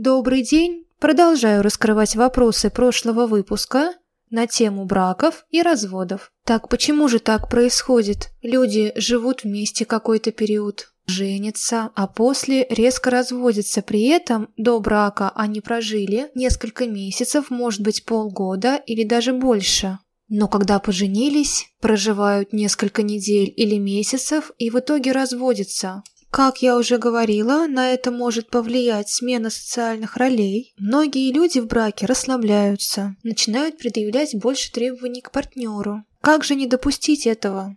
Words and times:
Добрый 0.00 0.42
день! 0.42 0.84
Продолжаю 1.00 1.60
раскрывать 1.60 2.14
вопросы 2.14 2.70
прошлого 2.70 3.26
выпуска 3.26 3.94
на 4.30 4.46
тему 4.46 4.84
браков 4.84 5.44
и 5.50 5.60
разводов. 5.60 6.30
Так 6.44 6.68
почему 6.68 7.08
же 7.08 7.18
так 7.18 7.50
происходит? 7.50 8.28
Люди 8.40 8.92
живут 8.94 9.42
вместе 9.42 9.84
какой-то 9.84 10.30
период, 10.30 10.92
женятся, 11.06 11.90
а 11.96 12.06
после 12.06 12.64
резко 12.70 13.10
разводятся. 13.10 13.82
При 13.82 14.04
этом 14.04 14.50
до 14.56 14.78
брака 14.78 15.32
они 15.34 15.60
прожили 15.60 16.30
несколько 16.36 16.86
месяцев, 16.86 17.50
может 17.50 17.80
быть 17.80 18.04
полгода 18.04 18.76
или 18.76 19.02
даже 19.02 19.32
больше. 19.32 19.98
Но 20.28 20.46
когда 20.46 20.78
поженились, 20.78 21.66
проживают 21.80 22.52
несколько 22.52 23.02
недель 23.02 23.52
или 23.56 23.78
месяцев 23.78 24.52
и 24.58 24.70
в 24.70 24.78
итоге 24.78 25.10
разводятся. 25.10 26.04
Как 26.30 26.60
я 26.62 26.76
уже 26.76 26.98
говорила, 26.98 27.66
на 27.66 27.90
это 27.90 28.10
может 28.10 28.50
повлиять 28.50 29.08
смена 29.08 29.50
социальных 29.50 30.16
ролей. 30.16 30.74
Многие 30.78 31.32
люди 31.32 31.58
в 31.58 31.66
браке 31.66 32.06
расслабляются, 32.06 33.16
начинают 33.22 33.78
предъявлять 33.78 34.34
больше 34.34 34.70
требований 34.70 35.22
к 35.22 35.32
партнеру. 35.32 36.04
Как 36.20 36.44
же 36.44 36.54
не 36.54 36.66
допустить 36.66 37.26
этого? 37.26 37.76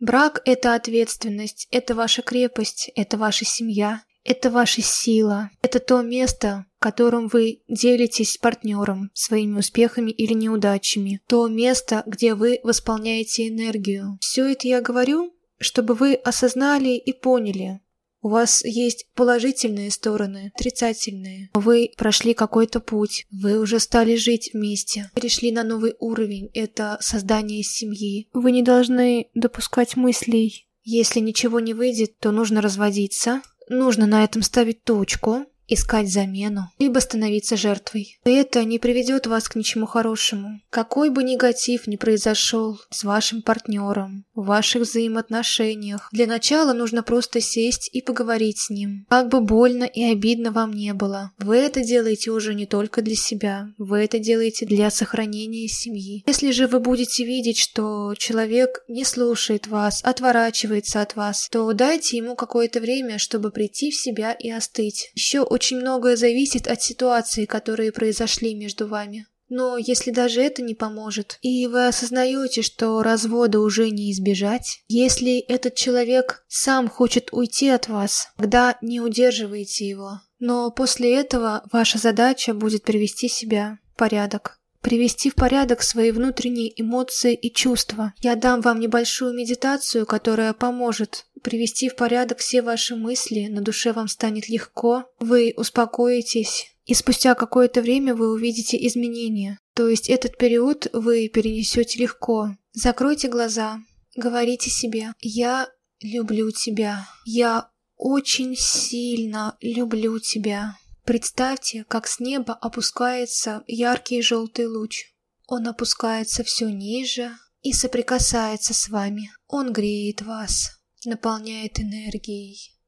Брак– 0.00 0.42
это 0.44 0.74
ответственность, 0.74 1.68
это 1.70 1.94
ваша 1.94 2.22
крепость, 2.22 2.90
это 2.96 3.16
ваша 3.16 3.44
семья, 3.44 4.02
это 4.24 4.50
ваша 4.50 4.82
сила, 4.82 5.50
это 5.62 5.78
то 5.78 6.02
место, 6.02 6.66
которым 6.80 7.28
вы 7.28 7.62
делитесь 7.68 8.32
с 8.32 8.36
партнером 8.36 9.10
своими 9.14 9.60
успехами 9.60 10.10
или 10.10 10.32
неудачами, 10.32 11.20
то 11.28 11.46
место, 11.46 12.02
где 12.06 12.34
вы 12.34 12.58
восполняете 12.64 13.48
энергию. 13.48 14.18
Все 14.20 14.50
это 14.50 14.66
я 14.66 14.80
говорю, 14.80 15.32
чтобы 15.58 15.94
вы 15.94 16.14
осознали 16.14 16.96
и 16.96 17.12
поняли, 17.12 17.80
у 18.22 18.28
вас 18.28 18.64
есть 18.64 19.06
положительные 19.14 19.90
стороны, 19.90 20.52
отрицательные. 20.54 21.50
Вы 21.54 21.90
прошли 21.96 22.34
какой-то 22.34 22.80
путь, 22.80 23.26
вы 23.30 23.58
уже 23.58 23.80
стали 23.80 24.14
жить 24.16 24.50
вместе, 24.54 25.10
перешли 25.14 25.52
на 25.52 25.64
новый 25.64 25.94
уровень, 25.98 26.50
это 26.54 26.98
создание 27.00 27.62
семьи. 27.62 28.28
Вы 28.32 28.52
не 28.52 28.62
должны 28.62 29.28
допускать 29.34 29.96
мыслей. 29.96 30.68
Если 30.84 31.20
ничего 31.20 31.60
не 31.60 31.74
выйдет, 31.74 32.18
то 32.18 32.30
нужно 32.30 32.60
разводиться, 32.60 33.42
нужно 33.68 34.06
на 34.06 34.24
этом 34.24 34.42
ставить 34.42 34.82
точку, 34.84 35.44
искать 35.68 36.10
замену, 36.10 36.70
либо 36.78 36.98
становиться 36.98 37.56
жертвой. 37.56 38.18
Это 38.24 38.64
не 38.64 38.78
приведет 38.78 39.26
вас 39.26 39.48
к 39.48 39.56
ничему 39.56 39.86
хорошему. 39.86 40.60
Какой 40.70 41.10
бы 41.10 41.22
негатив 41.22 41.86
ни 41.86 41.96
произошел 41.96 42.80
с 42.90 43.04
вашим 43.04 43.42
партнером, 43.42 44.24
в 44.34 44.46
ваших 44.46 44.82
взаимоотношениях, 44.82 46.08
для 46.12 46.26
начала 46.26 46.72
нужно 46.72 47.02
просто 47.02 47.40
сесть 47.40 47.88
и 47.92 48.02
поговорить 48.02 48.58
с 48.58 48.70
ним. 48.70 49.06
Как 49.08 49.28
бы 49.28 49.40
больно 49.40 49.84
и 49.84 50.02
обидно 50.02 50.52
вам 50.52 50.72
не 50.72 50.92
было, 50.94 51.32
вы 51.38 51.56
это 51.56 51.82
делаете 51.82 52.30
уже 52.30 52.54
не 52.54 52.66
только 52.66 53.02
для 53.02 53.16
себя, 53.16 53.68
вы 53.78 54.00
это 54.00 54.18
делаете 54.18 54.66
для 54.66 54.90
сохранения 54.90 55.68
семьи. 55.68 56.22
Если 56.26 56.50
же 56.50 56.66
вы 56.66 56.80
будете 56.80 57.24
видеть, 57.24 57.58
что 57.58 58.14
человек 58.16 58.82
не 58.88 59.04
слушает 59.04 59.66
вас, 59.66 60.00
отворачивается 60.04 61.00
от 61.00 61.16
вас, 61.16 61.48
то 61.50 61.72
дайте 61.72 62.16
ему 62.16 62.34
какое-то 62.34 62.80
время, 62.80 63.18
чтобы 63.18 63.50
прийти 63.50 63.90
в 63.90 63.96
себя 63.96 64.32
и 64.32 64.50
остыть. 64.50 65.10
Еще 65.14 65.40
очень 65.40 65.61
очень 65.62 65.78
многое 65.78 66.16
зависит 66.16 66.66
от 66.66 66.82
ситуации, 66.82 67.44
которые 67.44 67.92
произошли 67.92 68.52
между 68.52 68.88
вами. 68.88 69.28
Но 69.48 69.76
если 69.76 70.10
даже 70.10 70.42
это 70.42 70.60
не 70.60 70.74
поможет, 70.74 71.38
и 71.40 71.68
вы 71.68 71.86
осознаете, 71.86 72.62
что 72.62 73.00
развода 73.04 73.60
уже 73.60 73.90
не 73.90 74.10
избежать, 74.10 74.82
если 74.88 75.38
этот 75.38 75.76
человек 75.76 76.44
сам 76.48 76.88
хочет 76.88 77.28
уйти 77.30 77.68
от 77.68 77.86
вас, 77.86 78.26
тогда 78.38 78.76
не 78.82 79.00
удерживайте 79.00 79.88
его. 79.88 80.20
Но 80.40 80.72
после 80.72 81.14
этого 81.14 81.62
ваша 81.70 81.98
задача 81.98 82.54
будет 82.54 82.82
привести 82.82 83.28
себя 83.28 83.78
в 83.94 83.98
порядок 83.98 84.58
привести 84.82 85.30
в 85.30 85.34
порядок 85.34 85.82
свои 85.82 86.10
внутренние 86.10 86.72
эмоции 86.80 87.34
и 87.34 87.52
чувства. 87.52 88.12
Я 88.20 88.36
дам 88.36 88.60
вам 88.60 88.80
небольшую 88.80 89.32
медитацию, 89.34 90.04
которая 90.06 90.52
поможет 90.52 91.26
привести 91.42 91.88
в 91.88 91.96
порядок 91.96 92.38
все 92.38 92.62
ваши 92.62 92.96
мысли, 92.96 93.46
на 93.46 93.62
душе 93.62 93.92
вам 93.92 94.08
станет 94.08 94.48
легко, 94.48 95.04
вы 95.18 95.54
успокоитесь, 95.56 96.66
и 96.84 96.94
спустя 96.94 97.34
какое-то 97.34 97.80
время 97.80 98.14
вы 98.14 98.32
увидите 98.32 98.76
изменения. 98.86 99.58
То 99.74 99.88
есть 99.88 100.08
этот 100.08 100.36
период 100.36 100.88
вы 100.92 101.28
перенесете 101.28 102.00
легко. 102.00 102.50
Закройте 102.72 103.28
глаза, 103.28 103.80
говорите 104.16 104.70
себе 104.70 105.12
«Я 105.20 105.68
люблю 106.00 106.50
тебя, 106.50 107.06
я 107.24 107.70
очень 107.96 108.56
сильно 108.56 109.56
люблю 109.60 110.18
тебя». 110.18 110.76
Представьте, 111.04 111.84
как 111.84 112.06
с 112.06 112.20
неба 112.20 112.54
опускается 112.54 113.64
яркий 113.66 114.22
желтый 114.22 114.66
луч. 114.66 115.12
Он 115.46 115.66
опускается 115.66 116.44
все 116.44 116.68
ниже 116.68 117.36
и 117.62 117.72
соприкасается 117.72 118.72
с 118.72 118.88
вами. 118.88 119.30
Он 119.48 119.72
греет 119.72 120.22
вас 120.22 120.82
наполняет 121.04 121.80
энергией. 121.80 122.78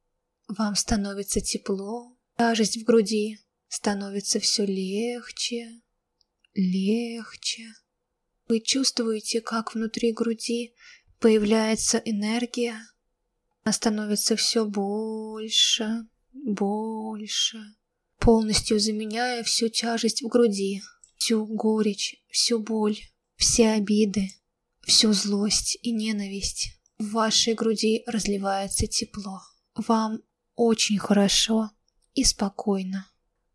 Вам 0.47 0.77
становится 0.77 1.41
тепло, 1.41 2.17
тяжесть 2.39 2.77
в 2.77 2.85
груди 2.85 3.39
становится 3.69 4.39
все 4.39 4.65
легче, 4.65 5.83
легче. 6.55 7.67
Вы 8.47 8.61
чувствуете, 8.61 9.41
как 9.41 9.75
внутри 9.75 10.13
груди 10.13 10.75
появляется 11.19 11.99
энергия, 11.99 12.77
она 13.65 13.73
становится 13.73 14.37
все 14.37 14.67
больше, 14.67 16.07
больше, 16.33 17.59
полностью 18.25 18.81
заменяя 18.81 19.43
всю 19.43 19.69
тяжесть 19.69 20.23
в 20.23 20.29
груди, 20.29 20.81
всю 21.19 21.45
горечь, 21.45 22.17
всю 22.31 22.59
боль, 22.59 22.99
все 23.37 23.73
обиды, 23.73 24.31
всю 24.81 25.13
злость 25.13 25.79
и 25.83 25.93
ненависть. 25.93 26.71
В 26.99 27.11
вашей 27.11 27.53
груди 27.53 28.03
разливается 28.07 28.87
тепло. 28.87 29.43
Вам 29.75 30.23
очень 30.55 30.99
хорошо 30.99 31.71
и 32.15 32.25
спокойно. 32.25 33.07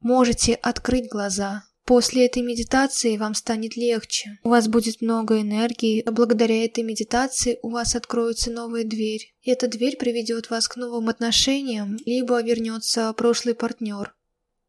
Можете 0.02 0.54
открыть 0.54 1.10
глаза. 1.10 1.64
После 1.84 2.28
этой 2.28 2.44
медитации 2.44 3.18
вам 3.18 3.34
станет 3.34 3.76
легче. 3.76 4.38
У 4.44 4.50
вас 4.50 4.68
будет 4.68 5.02
много 5.02 5.42
энергии, 5.42 6.04
а 6.06 6.12
благодаря 6.12 6.64
этой 6.64 6.84
медитации 6.84 7.58
у 7.64 7.70
вас 7.70 7.96
откроется 7.96 8.52
новая 8.52 8.84
дверь. 8.84 9.34
И 9.42 9.50
эта 9.50 9.68
дверь 9.68 9.98
приведет 9.98 10.52
вас 10.52 10.68
к 10.68 10.76
новым 10.76 11.10
отношениям, 11.10 11.98
либо 12.06 12.40
вернется 12.44 13.12
прошлый 13.14 13.56
партнер. 13.56 14.14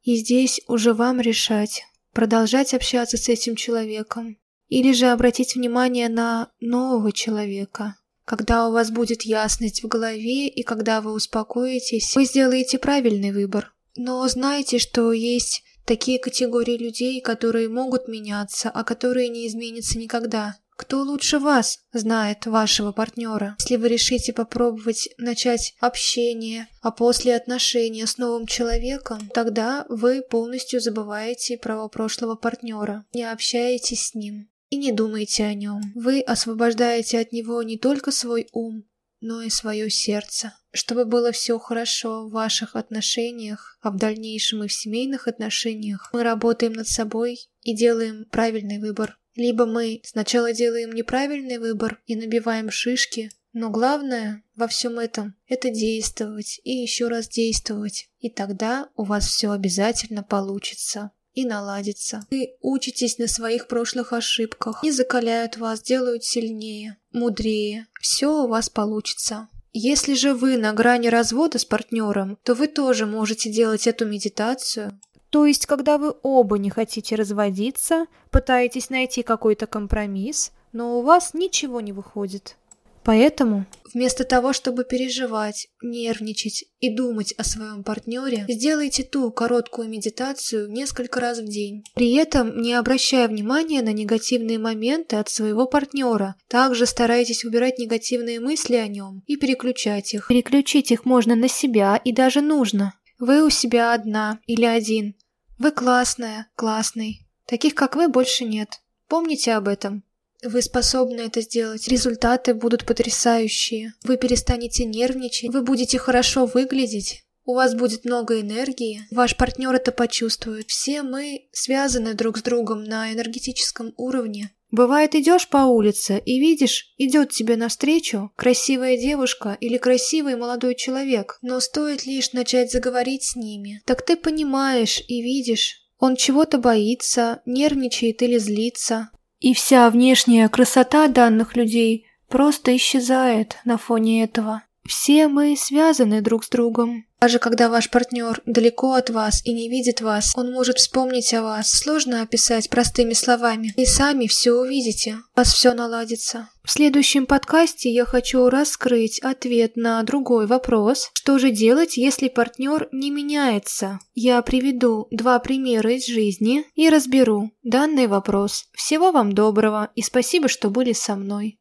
И 0.02 0.16
здесь 0.16 0.60
уже 0.66 0.94
вам 0.94 1.20
решать, 1.20 1.82
продолжать 2.12 2.74
общаться 2.74 3.16
с 3.16 3.28
этим 3.28 3.56
человеком, 3.56 4.38
или 4.68 4.92
же 4.92 5.06
обратить 5.06 5.56
внимание 5.56 6.08
на 6.08 6.50
нового 6.60 7.12
человека, 7.12 7.96
когда 8.24 8.68
у 8.68 8.72
вас 8.72 8.90
будет 8.90 9.22
ясность 9.22 9.82
в 9.82 9.88
голове 9.88 10.46
и 10.46 10.62
когда 10.62 11.00
вы 11.00 11.12
успокоитесь, 11.12 12.14
вы 12.14 12.24
сделаете 12.24 12.78
правильный 12.78 13.32
выбор. 13.32 13.74
Но 13.96 14.26
знайте, 14.28 14.78
что 14.78 15.12
есть 15.12 15.64
такие 15.84 16.20
категории 16.20 16.78
людей, 16.78 17.20
которые 17.20 17.68
могут 17.68 18.06
меняться, 18.06 18.70
а 18.70 18.84
которые 18.84 19.28
не 19.28 19.48
изменятся 19.48 19.98
никогда. 19.98 20.56
Кто 20.80 21.02
лучше 21.02 21.38
вас 21.38 21.80
знает 21.92 22.46
вашего 22.46 22.90
партнера? 22.90 23.54
Если 23.58 23.76
вы 23.76 23.88
решите 23.88 24.32
попробовать 24.32 25.10
начать 25.18 25.74
общение, 25.78 26.68
а 26.80 26.90
после 26.90 27.36
отношения 27.36 28.06
с 28.06 28.16
новым 28.16 28.46
человеком, 28.46 29.28
тогда 29.34 29.84
вы 29.90 30.22
полностью 30.22 30.80
забываете 30.80 31.58
про 31.58 31.86
прошлого 31.88 32.34
партнера, 32.34 33.04
не 33.12 33.30
общаетесь 33.30 34.06
с 34.06 34.14
ним 34.14 34.48
и 34.70 34.78
не 34.78 34.90
думайте 34.90 35.44
о 35.44 35.52
нем. 35.52 35.82
Вы 35.94 36.22
освобождаете 36.22 37.18
от 37.18 37.32
него 37.32 37.62
не 37.62 37.76
только 37.76 38.10
свой 38.10 38.48
ум, 38.54 38.84
но 39.20 39.42
и 39.42 39.50
свое 39.50 39.90
сердце. 39.90 40.54
Чтобы 40.72 41.04
было 41.04 41.30
все 41.30 41.58
хорошо 41.58 42.26
в 42.26 42.30
ваших 42.30 42.74
отношениях, 42.74 43.78
а 43.82 43.90
в 43.90 43.98
дальнейшем 43.98 44.64
и 44.64 44.68
в 44.68 44.72
семейных 44.72 45.28
отношениях, 45.28 46.08
мы 46.14 46.22
работаем 46.22 46.72
над 46.72 46.88
собой 46.88 47.38
и 47.60 47.76
делаем 47.76 48.24
правильный 48.30 48.78
выбор. 48.78 49.18
Либо 49.40 49.64
мы 49.64 50.02
сначала 50.04 50.52
делаем 50.52 50.92
неправильный 50.92 51.56
выбор 51.56 52.02
и 52.04 52.14
набиваем 52.14 52.70
шишки, 52.70 53.30
но 53.54 53.70
главное 53.70 54.42
во 54.54 54.68
всем 54.68 54.98
этом– 54.98 55.34
это 55.48 55.70
действовать 55.70 56.60
и 56.62 56.72
еще 56.72 57.08
раз 57.08 57.26
действовать, 57.26 58.10
и 58.18 58.28
тогда 58.28 58.90
у 58.96 59.04
вас 59.04 59.24
все 59.24 59.50
обязательно 59.52 60.22
получится 60.22 61.12
и 61.32 61.46
наладится. 61.46 62.26
Вы 62.30 62.50
учитесь 62.60 63.16
на 63.16 63.28
своих 63.28 63.66
прошлых 63.66 64.12
ошибках, 64.12 64.82
не 64.82 64.90
закаляют 64.90 65.56
вас, 65.56 65.80
делают 65.80 66.22
сильнее, 66.22 66.98
мудрее. 67.10 67.86
Все 67.98 68.44
у 68.44 68.46
вас 68.46 68.68
получится. 68.68 69.48
Если 69.72 70.14
же 70.14 70.34
вы 70.34 70.58
на 70.58 70.74
грани 70.74 71.08
развода 71.08 71.58
с 71.58 71.64
партнером, 71.64 72.36
то 72.42 72.54
вы 72.54 72.66
тоже 72.66 73.06
можете 73.06 73.50
делать 73.50 73.86
эту 73.86 74.04
медитацию. 74.04 75.00
То 75.30 75.46
есть, 75.46 75.66
когда 75.66 75.96
вы 75.96 76.14
оба 76.22 76.58
не 76.58 76.70
хотите 76.70 77.14
разводиться, 77.14 78.06
пытаетесь 78.30 78.90
найти 78.90 79.22
какой-то 79.22 79.66
компромисс, 79.66 80.52
но 80.72 80.98
у 80.98 81.02
вас 81.02 81.34
ничего 81.34 81.80
не 81.80 81.92
выходит. 81.92 82.56
Поэтому 83.02 83.64
Вместо 83.92 84.24
того, 84.24 84.52
чтобы 84.52 84.84
переживать, 84.84 85.68
нервничать 85.82 86.64
и 86.80 86.94
думать 86.94 87.32
о 87.36 87.44
своем 87.44 87.82
партнере, 87.82 88.44
сделайте 88.48 89.02
ту 89.02 89.30
короткую 89.30 89.88
медитацию 89.88 90.70
несколько 90.70 91.20
раз 91.20 91.38
в 91.38 91.48
день. 91.48 91.82
При 91.94 92.14
этом 92.14 92.60
не 92.60 92.74
обращая 92.74 93.28
внимания 93.28 93.82
на 93.82 93.92
негативные 93.92 94.58
моменты 94.58 95.16
от 95.16 95.28
своего 95.28 95.66
партнера. 95.66 96.36
Также 96.48 96.86
старайтесь 96.86 97.44
убирать 97.44 97.78
негативные 97.78 98.40
мысли 98.40 98.76
о 98.76 98.86
нем 98.86 99.22
и 99.26 99.36
переключать 99.36 100.14
их. 100.14 100.28
Переключить 100.28 100.92
их 100.92 101.04
можно 101.04 101.34
на 101.34 101.48
себя 101.48 102.00
и 102.04 102.12
даже 102.12 102.40
нужно. 102.40 102.94
Вы 103.20 103.44
у 103.44 103.50
себя 103.50 103.92
одна 103.92 104.40
или 104.46 104.64
один. 104.64 105.14
Вы 105.58 105.72
классная, 105.72 106.48
классный. 106.56 107.28
Таких, 107.44 107.74
как 107.74 107.94
вы, 107.94 108.08
больше 108.08 108.44
нет. 108.44 108.80
Помните 109.08 109.52
об 109.52 109.68
этом. 109.68 110.04
Вы 110.42 110.62
способны 110.62 111.20
это 111.20 111.42
сделать. 111.42 111.86
Результаты 111.86 112.54
будут 112.54 112.86
потрясающие. 112.86 113.92
Вы 114.04 114.16
перестанете 114.16 114.86
нервничать, 114.86 115.52
вы 115.52 115.60
будете 115.60 115.98
хорошо 115.98 116.46
выглядеть. 116.46 117.22
У 117.44 117.54
вас 117.54 117.74
будет 117.74 118.06
много 118.06 118.40
энергии, 118.40 119.02
ваш 119.10 119.36
партнер 119.36 119.74
это 119.74 119.92
почувствует. 119.92 120.70
Все 120.70 121.02
мы 121.02 121.48
связаны 121.52 122.14
друг 122.14 122.38
с 122.38 122.42
другом 122.42 122.84
на 122.84 123.12
энергетическом 123.12 123.92
уровне. 123.98 124.50
Бывает, 124.70 125.14
идешь 125.14 125.48
по 125.48 125.64
улице 125.64 126.22
и 126.24 126.38
видишь, 126.38 126.94
идет 126.96 127.30
тебе 127.30 127.56
навстречу 127.56 128.30
красивая 128.36 128.96
девушка 128.96 129.56
или 129.60 129.78
красивый 129.78 130.36
молодой 130.36 130.76
человек, 130.76 131.38
но 131.42 131.58
стоит 131.60 132.06
лишь 132.06 132.32
начать 132.32 132.70
заговорить 132.70 133.24
с 133.24 133.36
ними, 133.36 133.82
так 133.84 134.02
ты 134.02 134.16
понимаешь 134.16 135.02
и 135.08 135.22
видишь, 135.22 135.80
он 135.98 136.16
чего-то 136.16 136.58
боится, 136.58 137.42
нервничает 137.46 138.22
или 138.22 138.38
злится. 138.38 139.10
И 139.40 139.54
вся 139.54 139.88
внешняя 139.90 140.48
красота 140.48 141.08
данных 141.08 141.56
людей 141.56 142.06
просто 142.28 142.74
исчезает 142.76 143.56
на 143.64 143.76
фоне 143.76 144.22
этого. 144.22 144.62
Все 144.86 145.28
мы 145.28 145.56
связаны 145.56 146.20
друг 146.22 146.44
с 146.44 146.48
другом. 146.48 147.04
Даже 147.20 147.38
когда 147.38 147.68
ваш 147.68 147.90
партнер 147.90 148.40
далеко 148.46 148.94
от 148.94 149.10
вас 149.10 149.42
и 149.44 149.52
не 149.52 149.68
видит 149.68 150.00
вас, 150.00 150.32
он 150.36 150.52
может 150.52 150.78
вспомнить 150.78 151.34
о 151.34 151.42
вас. 151.42 151.70
Сложно 151.70 152.22
описать 152.22 152.70
простыми 152.70 153.12
словами. 153.12 153.74
И 153.76 153.84
сами 153.84 154.26
все 154.26 154.52
увидите. 154.52 155.18
У 155.34 155.40
вас 155.40 155.52
все 155.52 155.74
наладится. 155.74 156.48
В 156.64 156.70
следующем 156.70 157.26
подкасте 157.26 157.90
я 157.90 158.04
хочу 158.04 158.48
раскрыть 158.48 159.18
ответ 159.20 159.76
на 159.76 160.02
другой 160.02 160.46
вопрос. 160.46 161.10
Что 161.14 161.38
же 161.38 161.50
делать, 161.50 161.96
если 161.96 162.28
партнер 162.28 162.88
не 162.92 163.10
меняется? 163.10 163.98
Я 164.14 164.40
приведу 164.42 165.06
два 165.10 165.38
примера 165.40 165.92
из 165.92 166.06
жизни 166.06 166.64
и 166.74 166.88
разберу 166.88 167.50
данный 167.62 168.06
вопрос. 168.06 168.66
Всего 168.72 169.10
вам 169.10 169.34
доброго 169.34 169.90
и 169.94 170.02
спасибо, 170.02 170.48
что 170.48 170.70
были 170.70 170.92
со 170.92 171.16
мной. 171.16 171.58